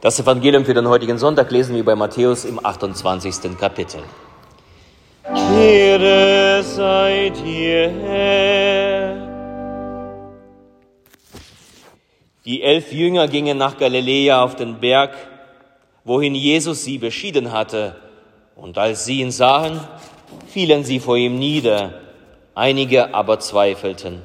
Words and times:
Das 0.00 0.20
Evangelium 0.20 0.64
für 0.64 0.74
den 0.74 0.86
heutigen 0.86 1.18
Sonntag 1.18 1.50
lesen 1.50 1.74
wir 1.74 1.84
bei 1.84 1.96
Matthäus 1.96 2.44
im 2.44 2.64
28. 2.64 3.58
Kapitel. 3.58 4.00
Ehre 5.26 6.62
sei 6.62 7.30
dir, 7.30 7.90
Herr. 7.90 9.28
Die 12.44 12.62
elf 12.62 12.92
Jünger 12.92 13.26
gingen 13.26 13.58
nach 13.58 13.76
Galiläa 13.76 14.44
auf 14.44 14.54
den 14.54 14.78
Berg, 14.78 15.16
wohin 16.04 16.36
Jesus 16.36 16.84
sie 16.84 16.98
beschieden 16.98 17.50
hatte. 17.50 17.96
Und 18.54 18.78
als 18.78 19.04
sie 19.04 19.18
ihn 19.20 19.32
sahen, 19.32 19.80
fielen 20.46 20.84
sie 20.84 21.00
vor 21.00 21.16
ihm 21.16 21.40
nieder, 21.40 21.94
einige 22.54 23.14
aber 23.16 23.40
zweifelten. 23.40 24.22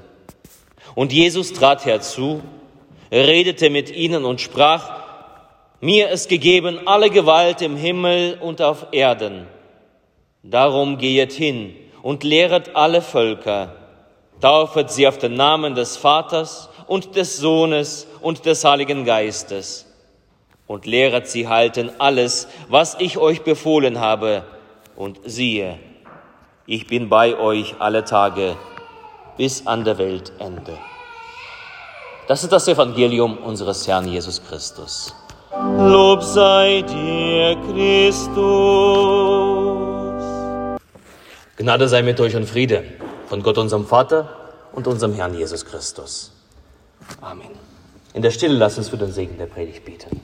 Und 0.94 1.12
Jesus 1.12 1.52
trat 1.52 1.84
herzu, 1.86 2.44
redete 3.12 3.72
mit 3.72 3.90
ihnen 3.90 4.24
und 4.24 4.40
sprach, 4.40 5.03
mir 5.84 6.10
ist 6.12 6.30
gegeben 6.30 6.88
alle 6.88 7.10
Gewalt 7.10 7.62
im 7.62 7.76
Himmel 7.76 8.38
und 8.40 8.62
auf 8.62 8.88
Erden. 8.94 9.48
Darum 10.42 10.98
gehet 10.98 11.34
hin 11.34 11.76
und 12.02 12.24
lehret 12.24 12.74
alle 12.74 13.02
Völker, 13.02 13.76
taufet 14.40 14.90
sie 14.92 15.10
auf 15.10 15.18
den 15.18 15.34
Namen 15.34 15.76
des 15.76 15.98
Vaters 15.98 16.70
und 16.88 17.18
des 17.18 17.36
Sohnes 17.36 18.08
und 18.22 18.46
des 18.46 18.64
Heiligen 18.64 19.04
Geistes 19.04 19.86
und 20.68 20.86
lehret 20.86 21.28
sie 21.28 21.50
halten 21.50 21.92
alles, 22.00 22.48
was 22.70 22.96
ich 23.00 23.18
euch 23.18 23.42
befohlen 23.42 24.00
habe. 24.00 24.46
Und 24.96 25.20
siehe, 25.26 25.80
ich 26.66 26.88
bin 26.88 27.10
bei 27.10 27.38
euch 27.38 27.76
alle 27.80 28.06
Tage 28.06 28.56
bis 29.36 29.68
an 29.68 29.84
der 29.84 29.98
Weltende. 29.98 30.78
Das 32.30 32.42
ist 32.42 32.54
das 32.54 32.70
Evangelium 32.70 33.38
unseres 33.38 33.86
Herrn 33.86 34.08
Jesus 34.08 34.42
Christus. 34.48 35.14
Lob 35.56 36.24
sei 36.24 36.82
dir, 36.82 37.56
Christus. 37.68 38.34
Gnade 41.58 41.88
sei 41.88 42.02
mit 42.02 42.20
euch 42.20 42.36
und 42.36 42.48
Friede 42.48 42.84
von 43.28 43.44
Gott, 43.44 43.60
unserem 43.60 43.86
Vater 43.86 44.30
und 44.72 44.88
unserem 44.88 45.14
Herrn 45.14 45.36
Jesus 45.36 45.64
Christus. 45.64 46.32
Amen. 47.22 47.52
In 48.16 48.24
der 48.24 48.32
Stille 48.32 48.56
lasst 48.56 48.80
uns 48.80 48.90
für 48.90 48.98
den 48.98 49.12
Segen 49.12 49.38
der 49.38 49.46
Predigt 49.46 49.86
beten. 49.86 50.22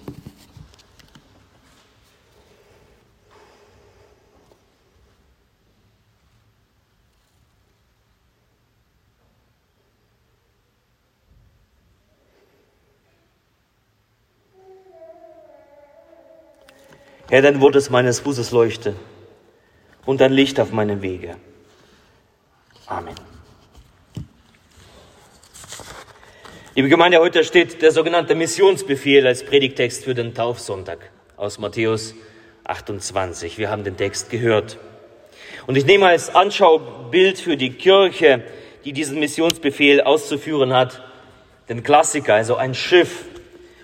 Herr, 17.31 17.43
dein 17.43 17.61
Wort 17.61 17.75
ist 17.75 17.91
meines 17.91 18.21
Fußes 18.21 18.49
Leuchte 18.49 18.95
und 20.03 20.19
dein 20.19 20.33
Licht 20.33 20.59
auf 20.59 20.71
meinem 20.71 21.03
Wege. 21.03 21.35
Amen. 22.87 23.13
Liebe 26.73 26.89
Gemeinde, 26.89 27.19
heute 27.19 27.43
steht 27.43 27.83
der 27.83 27.91
sogenannte 27.91 28.33
Missionsbefehl 28.33 29.27
als 29.27 29.45
Predigtext 29.45 30.05
für 30.05 30.15
den 30.15 30.33
Taufsonntag 30.33 31.11
aus 31.37 31.59
Matthäus 31.59 32.15
28. 32.63 33.59
Wir 33.59 33.69
haben 33.69 33.83
den 33.83 33.95
Text 33.95 34.31
gehört. 34.31 34.79
Und 35.67 35.75
ich 35.75 35.85
nehme 35.85 36.07
als 36.07 36.33
Anschaubild 36.33 37.37
für 37.37 37.57
die 37.57 37.73
Kirche, 37.73 38.43
die 38.85 38.93
diesen 38.93 39.19
Missionsbefehl 39.19 40.01
auszuführen 40.01 40.73
hat, 40.73 41.03
den 41.69 41.83
Klassiker, 41.83 42.33
also 42.33 42.55
ein 42.55 42.73
Schiff. 42.73 43.25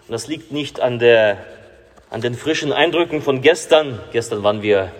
Und 0.07 0.13
das 0.13 0.25
liegt 0.25 0.51
nicht 0.51 0.79
an 0.79 0.97
der 0.97 1.45
an 2.09 2.21
den 2.21 2.35
frischen 2.35 2.71
Eindrücken 2.71 3.21
von 3.21 3.41
gestern. 3.41 3.99
Gestern 4.11 4.43
waren 4.43 4.61
wir 4.61 4.91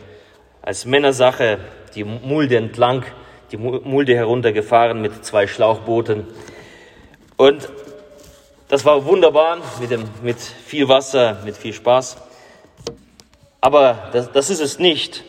als 0.62 0.86
Männersache 0.86 1.60
die 1.96 2.04
Mulde 2.04 2.58
entlang, 2.58 3.04
die 3.52 3.58
Mulde 3.58 4.16
heruntergefahren 4.16 5.02
mit 5.02 5.24
zwei 5.24 5.48
Schlauchbooten. 5.48 6.28
Und 7.38 7.70
das 8.68 8.84
war 8.86 9.06
wunderbar 9.06 9.60
mit, 9.80 9.92
dem, 9.92 10.04
mit 10.24 10.40
viel 10.40 10.88
Wasser, 10.88 11.42
mit 11.46 11.56
viel 11.56 11.74
Spaß. 11.74 12.18
Aber 13.62 14.10
das, 14.12 14.32
das 14.32 14.50
ist 14.50 14.60
es 14.60 14.80
nicht, 14.80 15.24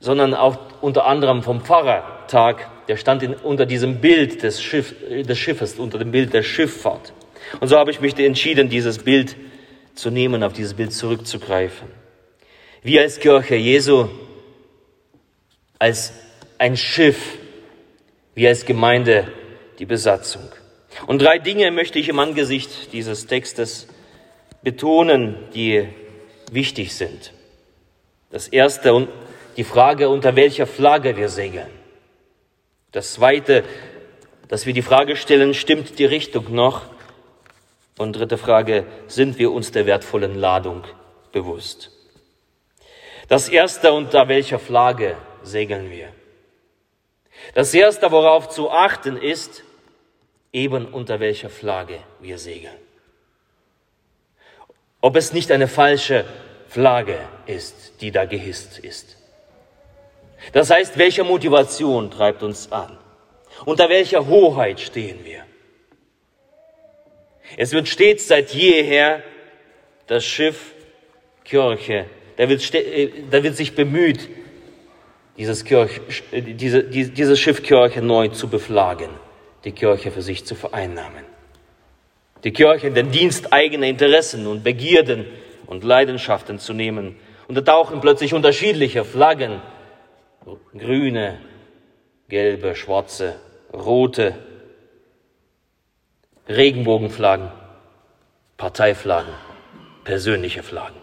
sondern 0.00 0.34
auch 0.34 0.58
unter 0.80 1.06
anderem 1.06 1.42
vom 1.42 1.60
Pfarrertag, 1.60 2.68
der 2.86 2.96
stand 2.96 3.22
in, 3.22 3.34
unter 3.34 3.66
diesem 3.66 4.00
Bild 4.00 4.42
des, 4.42 4.62
Schiff, 4.62 4.94
des 5.08 5.38
Schiffes, 5.38 5.78
unter 5.78 5.98
dem 5.98 6.12
Bild 6.12 6.32
der 6.32 6.42
Schifffahrt. 6.42 7.12
Und 7.60 7.68
so 7.68 7.76
habe 7.76 7.90
ich 7.90 8.00
mich 8.00 8.18
entschieden, 8.18 8.68
dieses 8.68 8.98
Bild 8.98 9.36
zu 9.98 10.10
nehmen, 10.10 10.42
auf 10.42 10.52
dieses 10.52 10.74
Bild 10.74 10.92
zurückzugreifen. 10.92 11.88
Wir 12.82 13.02
als 13.02 13.18
Kirche 13.18 13.56
Jesu, 13.56 14.08
als 15.78 16.12
ein 16.58 16.76
Schiff, 16.76 17.38
wir 18.34 18.48
als 18.48 18.64
Gemeinde 18.64 19.32
die 19.78 19.86
Besatzung. 19.86 20.48
Und 21.06 21.20
drei 21.20 21.38
Dinge 21.38 21.70
möchte 21.70 21.98
ich 21.98 22.08
im 22.08 22.18
Angesicht 22.18 22.92
dieses 22.92 23.26
Textes 23.26 23.88
betonen, 24.62 25.36
die 25.54 25.88
wichtig 26.50 26.94
sind. 26.94 27.32
Das 28.30 28.48
erste, 28.48 29.08
die 29.56 29.64
Frage, 29.64 30.08
unter 30.08 30.36
welcher 30.36 30.66
Flagge 30.66 31.16
wir 31.16 31.28
segeln. 31.28 31.70
Das 32.92 33.14
zweite, 33.14 33.64
dass 34.48 34.66
wir 34.66 34.72
die 34.72 34.82
Frage 34.82 35.16
stellen, 35.16 35.54
stimmt 35.54 35.98
die 35.98 36.04
Richtung 36.04 36.54
noch? 36.54 36.86
Und 37.98 38.12
dritte 38.12 38.38
Frage, 38.38 38.86
sind 39.08 39.38
wir 39.38 39.52
uns 39.52 39.72
der 39.72 39.84
wertvollen 39.84 40.36
Ladung 40.36 40.84
bewusst? 41.32 41.90
Das 43.28 43.48
erste, 43.48 43.92
unter 43.92 44.28
welcher 44.28 44.58
Flagge 44.58 45.16
segeln 45.42 45.90
wir? 45.90 46.08
Das 47.54 47.74
erste, 47.74 48.10
worauf 48.10 48.48
zu 48.48 48.70
achten 48.70 49.16
ist, 49.16 49.64
eben 50.52 50.86
unter 50.86 51.20
welcher 51.20 51.50
Flagge 51.50 51.98
wir 52.20 52.38
segeln. 52.38 52.76
Ob 55.00 55.16
es 55.16 55.32
nicht 55.32 55.50
eine 55.50 55.68
falsche 55.68 56.24
Flagge 56.68 57.18
ist, 57.46 58.00
die 58.00 58.10
da 58.10 58.24
gehisst 58.24 58.78
ist. 58.78 59.16
Das 60.52 60.70
heißt, 60.70 60.98
welche 60.98 61.24
Motivation 61.24 62.10
treibt 62.10 62.42
uns 62.42 62.70
an? 62.70 62.96
Unter 63.64 63.88
welcher 63.88 64.26
Hoheit 64.26 64.80
stehen 64.80 65.24
wir? 65.24 65.47
Es 67.56 67.72
wird 67.72 67.88
stets 67.88 68.28
seit 68.28 68.50
jeher 68.50 69.22
das 70.06 70.24
Schiff 70.24 70.72
Kirche, 71.44 72.06
da 72.36 72.48
wird, 72.48 72.74
äh, 72.74 73.10
da 73.30 73.42
wird 73.42 73.56
sich 73.56 73.74
bemüht, 73.74 74.28
dieses, 75.36 75.64
Kirche, 75.64 76.00
äh, 76.32 76.42
diese, 76.42 76.84
dieses 76.84 77.40
Schiff 77.40 77.62
Kirche 77.62 78.02
neu 78.02 78.28
zu 78.28 78.48
beflagen, 78.48 79.10
die 79.64 79.72
Kirche 79.72 80.10
für 80.10 80.22
sich 80.22 80.44
zu 80.44 80.54
vereinnahmen. 80.54 81.24
Die 82.44 82.52
Kirche 82.52 82.88
in 82.88 82.94
den 82.94 83.10
Dienst 83.10 83.52
eigener 83.52 83.86
Interessen 83.86 84.46
und 84.46 84.62
Begierden 84.62 85.26
und 85.66 85.84
Leidenschaften 85.84 86.58
zu 86.58 86.72
nehmen. 86.72 87.16
Und 87.48 87.56
da 87.56 87.62
tauchen 87.62 88.00
plötzlich 88.00 88.34
unterschiedliche 88.34 89.04
Flaggen, 89.04 89.60
grüne, 90.76 91.38
gelbe, 92.28 92.76
schwarze, 92.76 93.36
rote, 93.72 94.34
Regenbogenflaggen, 96.48 97.50
Parteiflaggen, 98.56 99.34
persönliche 100.04 100.62
Flaggen. 100.62 100.96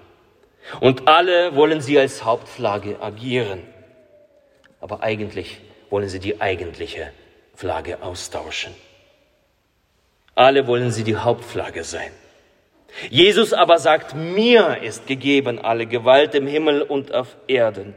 Und 0.80 1.08
alle 1.08 1.56
wollen 1.56 1.82
sie 1.82 2.00
als 2.00 2.26
Hauptflagge 2.26 3.00
agieren. 3.00 3.62
Aber 4.82 5.04
eigentlich 5.04 5.60
wollen 5.92 6.10
sie 6.10 6.20
die 6.20 6.42
eigentliche 6.42 7.12
Flagge 7.54 8.02
austauschen. 8.02 8.74
Alle 10.34 10.66
wollen 10.66 10.92
sie 10.92 11.04
die 11.04 11.16
Hauptflagge 11.16 11.84
sein. 11.84 12.12
Jesus 13.12 13.54
aber 13.54 13.78
sagt, 13.78 14.16
mir 14.16 14.82
ist 14.82 15.06
gegeben 15.06 15.59
alle 15.59 15.86
Gewalt 15.86 16.34
im 16.34 16.48
Himmel 16.48 16.82
und 16.82 17.14
auf 17.14 17.38
Erden. 17.48 17.94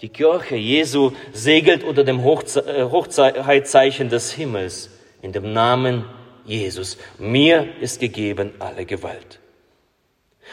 Die 0.00 0.08
Kirche 0.08 0.56
Jesu 0.56 1.12
segelt 1.32 1.84
unter 1.84 2.04
dem 2.04 2.20
äh, 2.20 2.22
Hochzeitzeichen 2.22 4.08
des 4.08 4.32
Himmels 4.32 4.88
in 5.22 5.32
dem 5.32 5.52
Namen 5.52 6.04
Jesus. 6.44 6.98
Mir 7.18 7.68
ist 7.80 8.00
gegeben 8.00 8.52
alle 8.58 8.84
Gewalt. 8.86 9.38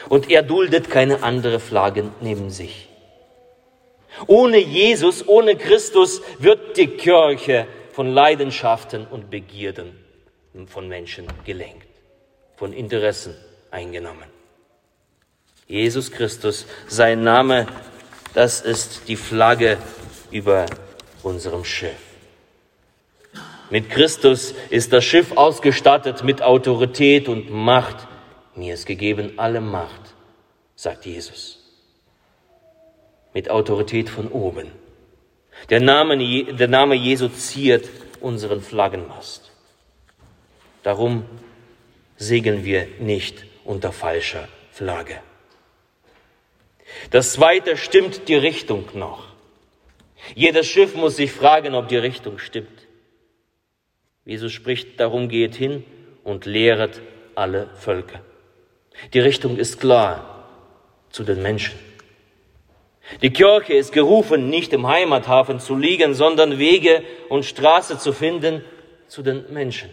Und 0.08 0.30
er 0.30 0.42
duldet 0.42 0.90
keine 0.90 1.22
andere 1.22 1.60
Flagge 1.60 2.10
neben 2.20 2.50
sich. 2.50 2.88
Ohne 4.26 4.58
Jesus, 4.58 5.26
ohne 5.26 5.56
Christus 5.56 6.22
wird 6.38 6.76
die 6.76 6.88
Kirche 6.88 7.66
von 7.92 8.08
Leidenschaften 8.12 9.06
und 9.06 9.30
Begierden 9.30 9.96
von 10.66 10.88
Menschen 10.88 11.26
gelenkt, 11.44 11.86
von 12.56 12.72
Interessen 12.72 13.34
eingenommen. 13.70 14.28
Jesus 15.66 16.10
Christus, 16.10 16.66
sein 16.88 17.22
Name, 17.22 17.66
das 18.34 18.60
ist 18.60 19.02
die 19.08 19.16
Flagge 19.16 19.78
über 20.30 20.66
unserem 21.22 21.64
Schiff. 21.64 22.07
Mit 23.70 23.90
Christus 23.90 24.54
ist 24.70 24.92
das 24.92 25.04
Schiff 25.04 25.36
ausgestattet 25.36 26.24
mit 26.24 26.42
Autorität 26.42 27.28
und 27.28 27.50
Macht, 27.50 28.06
Mir 28.54 28.74
ist 28.74 28.86
gegeben 28.86 29.34
alle 29.36 29.60
Macht, 29.60 30.14
sagt 30.74 31.04
Jesus. 31.06 31.58
Mit 33.34 33.50
Autorität 33.50 34.08
von 34.08 34.28
oben. 34.28 34.72
Der 35.70 35.80
Name, 35.80 36.16
der 36.54 36.68
Name 36.68 36.94
Jesu 36.94 37.28
ziert 37.28 37.88
unseren 38.20 38.62
Flaggenmast. 38.62 39.50
Darum 40.82 41.24
segeln 42.16 42.64
wir 42.64 42.88
nicht 42.98 43.44
unter 43.64 43.92
falscher 43.92 44.48
Flagge. 44.72 45.20
Das 47.10 47.34
zweite 47.34 47.76
stimmt 47.76 48.28
die 48.28 48.34
Richtung 48.34 48.86
noch. 48.94 49.26
Jedes 50.34 50.66
Schiff 50.66 50.94
muss 50.94 51.16
sich 51.16 51.30
fragen, 51.30 51.74
ob 51.74 51.88
die 51.88 51.96
Richtung 51.96 52.38
stimmt. 52.38 52.87
Jesus 54.28 54.52
spricht, 54.52 55.00
darum 55.00 55.30
geht 55.30 55.54
hin 55.54 55.84
und 56.22 56.44
lehret 56.44 57.00
alle 57.34 57.70
Völker. 57.76 58.20
Die 59.14 59.20
Richtung 59.20 59.56
ist 59.56 59.80
klar 59.80 60.46
zu 61.08 61.24
den 61.24 61.40
Menschen. 61.40 61.78
Die 63.22 63.30
Kirche 63.30 63.72
ist 63.72 63.90
gerufen, 63.90 64.50
nicht 64.50 64.74
im 64.74 64.86
Heimathafen 64.86 65.60
zu 65.60 65.74
liegen, 65.74 66.12
sondern 66.12 66.58
Wege 66.58 67.02
und 67.30 67.46
Straße 67.46 67.98
zu 67.98 68.12
finden 68.12 68.62
zu 69.06 69.22
den 69.22 69.50
Menschen. 69.50 69.88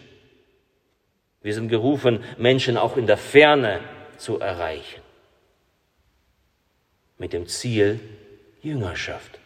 Wir 1.41 1.53
sind 1.53 1.69
gerufen, 1.69 2.21
Menschen 2.37 2.75
auch 2.75 2.97
in 2.97 3.07
der 3.07 3.15
Ferne 3.15 3.79
zu 4.17 4.41
erreichen. 4.41 4.99
Mit 7.17 7.31
dem 7.31 7.47
Ziel 7.47 8.01
Jüngerschaft. 8.61 9.39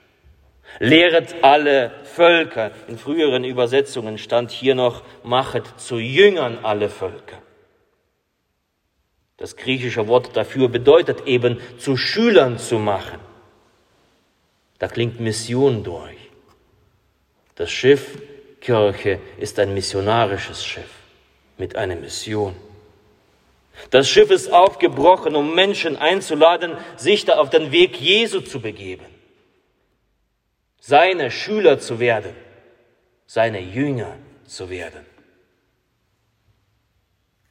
Lehret 0.78 1.36
alle 1.44 1.92
Völker. 2.04 2.72
In 2.88 2.98
früheren 2.98 3.44
Übersetzungen 3.44 4.18
stand 4.18 4.52
hier 4.52 4.76
noch, 4.76 5.04
machet 5.24 5.66
zu 5.78 5.98
Jüngern 5.98 6.60
alle 6.64 6.90
Völker. 6.90 7.42
Das 9.38 9.56
griechische 9.56 10.08
Wort 10.08 10.36
dafür 10.36 10.68
bedeutet 10.68 11.26
eben, 11.26 11.60
zu 11.78 11.98
Schülern 11.98 12.58
zu 12.58 12.78
machen. 12.78 13.20
Da 14.78 14.88
klingt 14.88 15.20
Mission 15.20 15.84
durch. 15.84 16.18
Das 17.56 17.72
Schiff 17.72 18.22
Kirche 18.62 19.20
ist 19.38 19.60
ein 19.60 19.74
missionarisches 19.74 20.64
Schiff 20.64 20.92
mit 21.58 21.76
einer 21.76 21.96
Mission. 21.96 22.56
Das 23.92 24.10
Schiff 24.10 24.30
ist 24.30 24.52
aufgebrochen, 24.52 25.36
um 25.36 25.56
Menschen 25.56 25.96
einzuladen, 25.96 26.78
sich 26.98 27.24
da 27.26 27.38
auf 27.38 27.50
den 27.50 27.72
Weg 27.72 28.00
Jesu 28.00 28.42
zu 28.42 28.60
begeben 28.60 29.06
seine 30.90 31.30
Schüler 31.30 31.80
zu 31.80 32.00
werden, 32.00 32.36
seine 33.28 33.60
Jünger 33.60 34.18
zu 34.48 34.72
werden. 34.72 35.06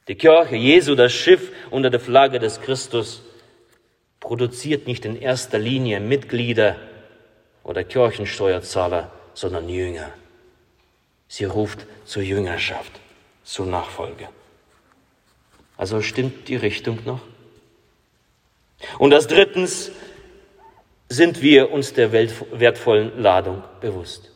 Die 0.09 0.15
Kirche 0.15 0.57
Jesu, 0.57 0.93
das 0.93 1.13
Schiff 1.13 1.49
unter 1.71 1.89
der 1.89 2.01
Flagge 2.01 2.39
des 2.39 2.59
Christus, 2.59 3.21
produziert 4.19 4.87
nicht 4.87 5.05
in 5.05 5.15
erster 5.15 5.57
Linie 5.57 6.01
Mitglieder 6.01 6.75
oder 7.63 7.85
Kirchensteuerzahler, 7.85 9.09
sondern 9.33 9.69
Jünger. 9.69 10.11
Sie 11.29 11.45
ruft 11.45 11.85
zur 12.03 12.23
Jüngerschaft, 12.23 12.91
zur 13.45 13.67
Nachfolge. 13.67 14.27
Also 15.77 16.01
stimmt 16.01 16.49
die 16.49 16.57
Richtung 16.57 16.99
noch? 17.05 17.21
Und 18.97 19.11
das 19.11 19.27
drittens, 19.27 19.91
sind 21.09 21.41
wir 21.41 21.71
uns 21.71 21.93
der 21.93 22.11
wertvollen 22.11 23.19
Ladung 23.19 23.63
bewusst. 23.81 24.31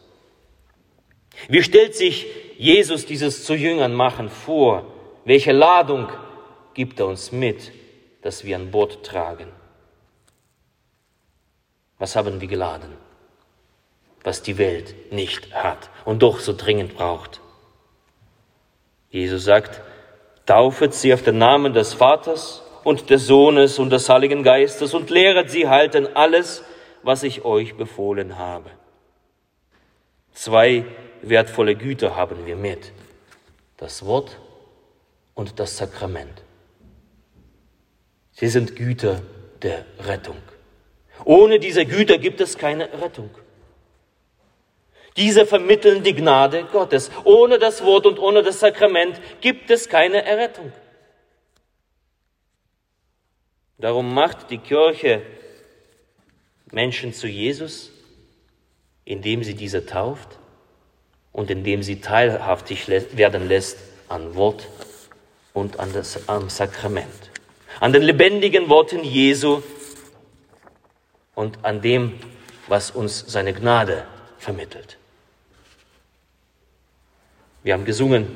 Wie 1.48 1.62
stellt 1.62 1.96
sich 1.96 2.26
Jesus 2.58 3.06
dieses 3.06 3.46
zu 3.46 3.54
Jüngern 3.54 3.94
machen 3.94 4.30
vor? 4.30 4.86
Welche 5.24 5.52
Ladung 5.52 6.10
gibt 6.74 7.00
er 7.00 7.08
uns 7.08 7.32
mit, 7.32 7.72
dass 8.24 8.44
wir 8.44 8.56
an 8.56 8.72
Bord 8.72 9.06
tragen? 9.06 9.48
Was 12.00 12.16
haben 12.16 12.42
wir 12.42 12.48
geladen? 12.48 12.94
Was 14.24 14.42
die 14.42 14.58
Welt 14.58 15.12
nicht 15.12 15.54
hat 15.54 15.90
und 16.06 16.24
doch 16.24 16.40
so 16.40 16.54
dringend 16.56 16.96
braucht. 16.96 17.40
Jesus 19.10 19.44
sagt, 19.44 19.82
taufet 20.46 20.94
sie 20.94 21.14
auf 21.14 21.22
den 21.22 21.38
Namen 21.38 21.74
des 21.74 21.94
Vaters 21.94 22.63
und 22.84 23.10
des 23.10 23.28
Sohnes 23.28 23.80
und 23.80 23.90
des 23.90 24.10
Heiligen 24.10 24.44
Geistes 24.44 24.94
und 24.94 25.10
lehret 25.10 25.50
sie 25.50 25.68
halten 25.68 26.08
alles, 26.16 26.64
was 27.04 27.24
ich 27.24 27.46
euch 27.46 27.76
befohlen 27.76 28.38
habe. 28.38 28.70
Zwei 30.34 30.86
wertvolle 31.22 31.76
Güter 31.76 32.16
haben 32.16 32.46
wir 32.46 32.56
mit. 32.56 32.92
Das 33.78 34.06
Wort 34.06 34.40
und 35.34 35.60
das 35.60 35.78
Sakrament. 35.78 36.44
Sie 38.32 38.48
sind 38.48 38.76
Güter 38.76 39.22
der 39.62 39.86
Rettung. 40.00 40.38
Ohne 41.26 41.60
diese 41.60 41.86
Güter 41.86 42.18
gibt 42.18 42.42
es 42.42 42.58
keine 42.58 42.86
Rettung. 43.02 43.30
Diese 45.16 45.46
vermitteln 45.46 46.04
die 46.04 46.16
Gnade 46.16 46.66
Gottes. 46.72 47.12
Ohne 47.24 47.60
das 47.60 47.84
Wort 47.84 48.08
und 48.08 48.18
ohne 48.20 48.42
das 48.42 48.60
Sakrament 48.60 49.20
gibt 49.42 49.70
es 49.70 49.88
keine 49.88 50.26
Errettung. 50.26 50.72
Darum 53.84 54.14
macht 54.14 54.50
die 54.50 54.60
Kirche 54.60 55.24
Menschen 56.72 57.14
zu 57.14 57.28
Jesus, 57.28 57.92
indem 59.04 59.44
sie 59.44 59.56
diese 59.56 59.86
tauft 59.86 60.40
und 61.34 61.52
indem 61.52 61.84
sie 61.84 62.00
teilhaftig 62.00 62.88
werden 62.88 63.50
lässt 63.50 63.78
an 64.08 64.36
Wort 64.36 64.70
und 65.52 65.82
an 65.82 65.92
das, 65.92 66.30
am 66.30 66.50
Sakrament, 66.50 67.30
an 67.82 67.92
den 67.92 68.04
lebendigen 68.04 68.70
Worten 68.70 69.04
Jesu 69.04 69.62
und 71.36 71.66
an 71.66 71.82
dem, 71.82 72.18
was 72.70 72.90
uns 72.90 73.26
seine 73.28 73.52
Gnade 73.52 74.06
vermittelt. 74.38 74.98
Wir 77.64 77.74
haben 77.74 77.84
gesungen, 77.84 78.34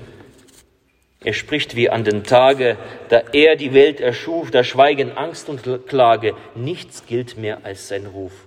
er 1.23 1.33
spricht 1.33 1.75
wie 1.75 1.89
an 1.89 2.03
den 2.03 2.23
Tage, 2.23 2.77
da 3.09 3.23
er 3.33 3.55
die 3.55 3.73
Welt 3.73 3.99
erschuf, 3.99 4.51
da 4.51 4.63
schweigen 4.63 5.17
Angst 5.17 5.49
und 5.49 5.87
Klage, 5.87 6.35
nichts 6.53 7.05
gilt 7.07 7.37
mehr 7.37 7.65
als 7.65 7.87
sein 7.87 8.05
Ruf. 8.05 8.45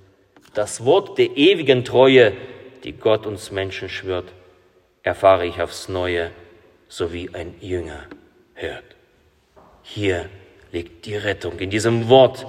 Das 0.54 0.84
Wort 0.84 1.18
der 1.18 1.36
ewigen 1.36 1.84
Treue, 1.84 2.32
die 2.84 2.92
Gott 2.92 3.26
uns 3.26 3.50
Menschen 3.50 3.88
schwört, 3.88 4.26
erfahre 5.02 5.46
ich 5.46 5.60
aufs 5.60 5.88
Neue, 5.88 6.30
so 6.88 7.12
wie 7.12 7.34
ein 7.34 7.54
Jünger 7.60 8.04
hört. 8.54 8.84
Hier 9.82 10.28
liegt 10.70 11.06
die 11.06 11.16
Rettung, 11.16 11.58
in 11.58 11.70
diesem 11.70 12.08
Wort, 12.08 12.46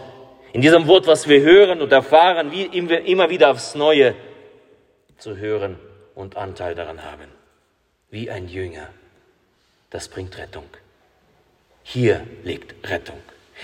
in 0.53 0.61
diesem 0.61 0.85
Wort, 0.85 1.07
was 1.07 1.27
wir 1.27 1.41
hören 1.41 1.81
und 1.81 1.91
erfahren, 1.91 2.51
wie 2.51 2.65
immer 2.65 3.29
wieder 3.29 3.49
aufs 3.49 3.73
Neue 3.73 4.13
zu 5.17 5.37
hören 5.37 5.79
und 6.13 6.37
Anteil 6.37 6.75
daran 6.75 7.03
haben, 7.03 7.27
wie 8.09 8.29
ein 8.29 8.47
Jünger 8.47 8.89
das 9.91 10.07
bringt 10.07 10.37
Rettung. 10.37 10.65
Hier 11.83 12.25
liegt 12.43 12.89
Rettung. 12.89 13.19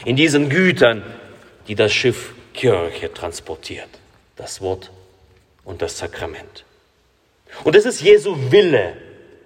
In 0.05 0.15
diesen 0.15 0.50
Gütern, 0.50 1.03
die 1.67 1.75
das 1.75 1.91
Schiff 1.91 2.36
Kirche 2.53 3.13
transportiert. 3.13 3.89
Das 4.36 4.62
Wort 4.62 4.91
und 5.63 5.81
das 5.81 5.98
Sakrament. 5.98 6.65
Und 7.63 7.75
es 7.75 7.86
ist 7.86 8.01
Jesu 8.01 8.51
Wille, 8.51 8.93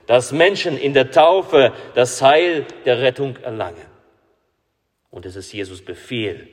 dass 0.08 0.32
Menschen 0.32 0.78
in 0.78 0.94
der 0.94 1.12
Taufe 1.12 1.72
das 1.96 2.22
Heil 2.22 2.66
der 2.86 3.02
Rettung 3.02 3.38
erlangen. 3.38 3.86
Und 5.10 5.26
es 5.26 5.36
ist 5.36 5.52
Jesus 5.52 5.84
Befehl, 5.84 6.48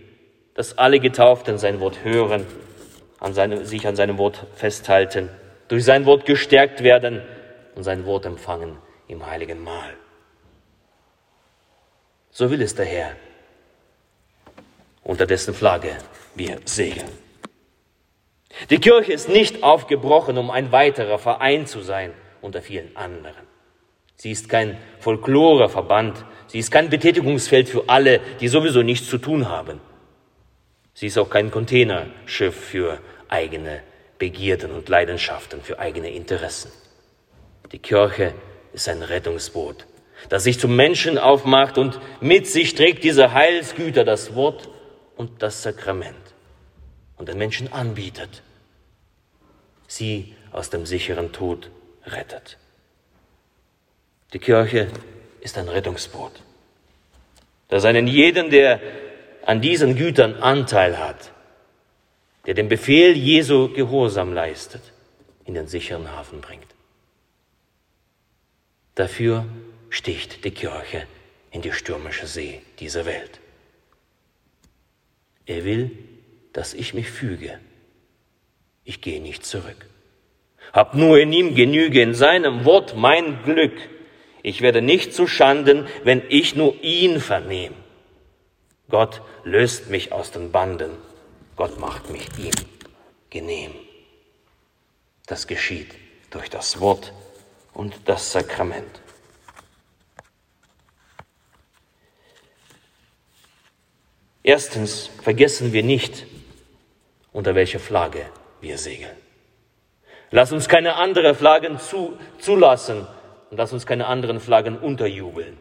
dass 0.54 0.76
alle 0.78 1.00
Getauften 1.00 1.58
sein 1.58 1.80
Wort 1.80 2.04
hören, 2.04 2.46
an 3.20 3.34
seine, 3.34 3.64
sich 3.64 3.86
an 3.86 3.96
seinem 3.96 4.18
Wort 4.18 4.46
festhalten, 4.54 5.28
durch 5.68 5.84
sein 5.84 6.06
Wort 6.06 6.26
gestärkt 6.26 6.82
werden 6.82 7.22
und 7.74 7.84
sein 7.84 8.04
Wort 8.04 8.26
empfangen 8.26 8.76
im 9.06 9.26
heiligen 9.26 9.62
Mahl. 9.62 9.94
So 12.38 12.48
will 12.48 12.62
es 12.62 12.76
der 12.76 12.84
Herr, 12.84 13.16
unter 15.02 15.26
dessen 15.26 15.54
Flagge 15.54 15.98
wir 16.36 16.60
segeln. 16.66 17.10
Die 18.70 18.78
Kirche 18.78 19.12
ist 19.12 19.28
nicht 19.28 19.64
aufgebrochen, 19.64 20.38
um 20.38 20.48
ein 20.48 20.70
weiterer 20.70 21.18
Verein 21.18 21.66
zu 21.66 21.80
sein 21.80 22.12
unter 22.40 22.62
vielen 22.62 22.96
anderen. 22.96 23.44
Sie 24.14 24.30
ist 24.30 24.48
kein 24.48 24.78
Folkloreverband, 25.00 26.24
sie 26.46 26.60
ist 26.60 26.70
kein 26.70 26.90
Betätigungsfeld 26.90 27.68
für 27.68 27.88
alle, 27.88 28.20
die 28.38 28.46
sowieso 28.46 28.82
nichts 28.82 29.08
zu 29.08 29.18
tun 29.18 29.48
haben. 29.48 29.80
Sie 30.94 31.08
ist 31.08 31.18
auch 31.18 31.30
kein 31.30 31.50
Containerschiff 31.50 32.54
für 32.54 33.00
eigene 33.26 33.80
Begierden 34.20 34.70
und 34.70 34.88
Leidenschaften, 34.88 35.60
für 35.60 35.80
eigene 35.80 36.10
Interessen. 36.10 36.70
Die 37.72 37.80
Kirche 37.80 38.32
ist 38.72 38.88
ein 38.88 39.02
Rettungsboot 39.02 39.88
das 40.28 40.44
sich 40.44 40.58
zum 40.58 40.76
Menschen 40.76 41.18
aufmacht 41.18 41.78
und 41.78 42.00
mit 42.20 42.46
sich 42.46 42.74
trägt 42.74 43.04
diese 43.04 43.32
Heilsgüter, 43.32 44.04
das 44.04 44.34
Wort 44.34 44.68
und 45.16 45.42
das 45.42 45.62
Sakrament 45.62 46.16
und 47.16 47.28
den 47.28 47.38
Menschen 47.38 47.72
anbietet, 47.72 48.42
sie 49.86 50.34
aus 50.52 50.70
dem 50.70 50.86
sicheren 50.86 51.32
Tod 51.32 51.70
rettet. 52.04 52.58
Die 54.32 54.38
Kirche 54.38 54.88
ist 55.40 55.56
ein 55.56 55.68
Rettungsboot. 55.68 56.32
dass 57.68 57.84
einen 57.84 58.06
jeden, 58.06 58.50
der 58.50 58.80
an 59.44 59.60
diesen 59.60 59.94
Gütern 59.94 60.36
Anteil 60.36 60.98
hat, 60.98 61.32
der 62.46 62.54
dem 62.54 62.68
Befehl 62.68 63.16
Jesu 63.16 63.68
Gehorsam 63.68 64.32
leistet, 64.32 64.82
in 65.44 65.54
den 65.54 65.68
sicheren 65.68 66.10
Hafen 66.10 66.40
bringt. 66.40 66.66
Dafür 68.94 69.44
sticht 69.90 70.44
die 70.44 70.50
Kirche 70.50 71.06
in 71.50 71.62
die 71.62 71.72
stürmische 71.72 72.26
See 72.26 72.60
dieser 72.78 73.06
Welt. 73.06 73.40
Er 75.46 75.64
will, 75.64 75.96
dass 76.52 76.74
ich 76.74 76.94
mich 76.94 77.10
füge. 77.10 77.58
Ich 78.84 79.00
gehe 79.00 79.20
nicht 79.20 79.44
zurück. 79.44 79.86
Hab 80.72 80.94
nur 80.94 81.18
in 81.18 81.32
ihm 81.32 81.54
Genüge, 81.54 82.02
in 82.02 82.14
seinem 82.14 82.64
Wort 82.64 82.96
mein 82.96 83.42
Glück. 83.44 83.76
Ich 84.42 84.60
werde 84.60 84.82
nicht 84.82 85.14
zu 85.14 85.26
Schanden, 85.26 85.86
wenn 86.04 86.22
ich 86.28 86.54
nur 86.54 86.82
ihn 86.82 87.20
vernehme. 87.20 87.74
Gott 88.90 89.22
löst 89.44 89.90
mich 89.90 90.12
aus 90.12 90.30
den 90.30 90.52
Banden. 90.52 90.90
Gott 91.56 91.78
macht 91.78 92.10
mich 92.10 92.26
ihm 92.38 92.54
genehm. 93.30 93.72
Das 95.26 95.46
geschieht 95.46 95.94
durch 96.30 96.48
das 96.48 96.80
Wort 96.80 97.12
und 97.72 97.94
das 98.06 98.32
Sakrament. 98.32 99.00
Erstens 104.48 105.10
vergessen 105.22 105.74
wir 105.74 105.82
nicht, 105.82 106.24
unter 107.34 107.54
welcher 107.54 107.78
Flagge 107.78 108.24
wir 108.62 108.78
segeln. 108.78 109.14
Lass 110.30 110.52
uns 110.52 110.70
keine 110.70 110.94
anderen 110.94 111.34
Flaggen 111.34 111.78
zu, 111.78 112.18
zulassen 112.38 113.06
und 113.50 113.58
lass 113.58 113.74
uns 113.74 113.84
keine 113.84 114.06
anderen 114.06 114.40
Flaggen 114.40 114.78
unterjubeln. 114.78 115.58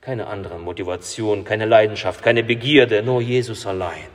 Keine 0.00 0.26
andere 0.26 0.58
Motivation, 0.58 1.44
keine 1.44 1.66
Leidenschaft, 1.66 2.22
keine 2.22 2.42
Begierde, 2.42 3.02
nur 3.02 3.20
Jesus 3.20 3.66
allein. 3.66 4.08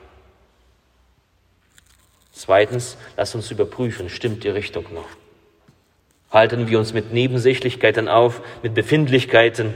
Zweitens, 2.32 2.98
lass 3.16 3.36
uns 3.36 3.52
überprüfen, 3.52 4.10
stimmt 4.10 4.44
die 4.44 4.50
Richtung 4.50 4.92
noch? 4.92 5.10
Halten 6.32 6.68
wir 6.68 6.80
uns 6.80 6.94
mit 6.94 7.14
Nebensächlichkeiten 7.14 8.08
auf, 8.08 8.42
mit 8.64 8.74
Befindlichkeiten? 8.74 9.72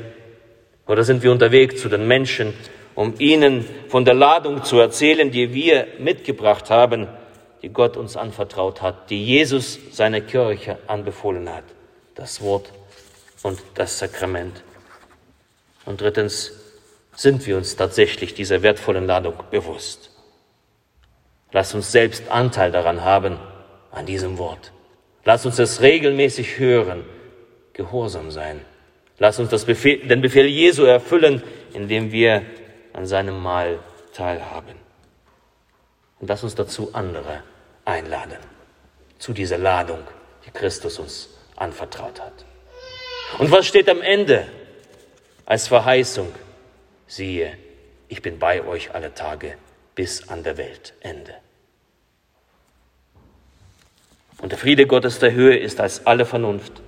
Oder 0.87 1.03
sind 1.03 1.21
wir 1.21 1.31
unterwegs 1.31 1.79
zu 1.79 1.87
den 1.87 2.07
Menschen, 2.07 2.55
um 2.97 3.13
ihnen 3.19 3.63
von 3.89 4.05
der 4.05 4.15
Ladung 4.15 4.63
zu 4.63 4.79
erzählen, 4.79 5.29
die 5.29 5.53
wir 5.53 5.85
mitgebracht 5.99 6.71
haben, 6.71 7.07
die 7.61 7.69
Gott 7.69 7.95
uns 7.95 8.17
anvertraut 8.17 8.81
hat, 8.81 9.11
die 9.11 9.23
Jesus 9.23 9.77
seiner 9.91 10.19
Kirche 10.19 10.79
anbefohlen 10.87 11.47
hat, 11.47 11.63
das 12.15 12.41
Wort 12.41 12.71
und 13.43 13.61
das 13.75 13.99
Sakrament. 13.99 14.63
Und 15.85 16.01
drittens, 16.01 16.53
sind 17.15 17.45
wir 17.45 17.57
uns 17.57 17.75
tatsächlich 17.75 18.33
dieser 18.33 18.63
wertvollen 18.63 19.05
Ladung 19.05 19.35
bewusst? 19.51 20.09
Lass 21.51 21.75
uns 21.75 21.91
selbst 21.91 22.31
Anteil 22.31 22.71
daran 22.71 23.03
haben, 23.03 23.37
an 23.91 24.07
diesem 24.07 24.39
Wort. 24.39 24.71
Lass 25.23 25.45
uns 25.45 25.59
es 25.59 25.81
regelmäßig 25.81 26.57
hören, 26.57 27.03
gehorsam 27.73 28.31
sein. 28.31 28.61
Lass 29.19 29.37
uns 29.37 29.65
Befehl, 29.65 29.99
den 30.07 30.21
Befehl 30.21 30.47
Jesu 30.47 30.83
erfüllen, 30.85 31.43
indem 31.75 32.11
wir 32.11 32.41
an 32.97 33.05
seinem 33.05 33.39
Mahl 33.39 33.77
teilhaben. 34.11 34.75
Und 36.19 36.27
lass 36.29 36.43
uns 36.43 36.55
dazu 36.55 36.95
andere 36.95 37.43
einladen, 37.85 38.39
zu 39.19 39.33
dieser 39.33 39.59
Ladung, 39.59 39.99
die 40.47 40.51
Christus 40.51 40.97
uns 40.97 41.29
anvertraut 41.55 42.19
hat. 42.19 42.45
Und 43.37 43.51
was 43.51 43.67
steht 43.67 43.87
am 43.87 44.01
Ende 44.01 44.47
als 45.45 45.67
Verheißung? 45.67 46.33
Siehe, 47.05 47.55
ich 48.07 48.23
bin 48.23 48.39
bei 48.39 48.65
euch 48.65 48.95
alle 48.95 49.13
Tage 49.13 49.59
bis 49.93 50.27
an 50.27 50.41
der 50.41 50.57
Weltende. 50.57 51.35
Und 54.39 54.51
der 54.51 54.57
Friede 54.57 54.87
Gottes 54.87 55.19
der 55.19 55.33
Höhe 55.33 55.57
ist 55.57 55.79
als 55.79 56.07
alle 56.07 56.25
Vernunft. 56.25 56.81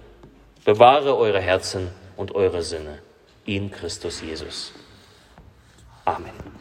Bewahre 0.66 1.16
eure 1.16 1.40
Herzen 1.40 1.92
und 2.18 2.34
eure 2.34 2.64
Sinne 2.64 2.98
in 3.46 3.70
Christus 3.70 4.22
Jesus. 4.22 4.74
Amen. 6.16 6.59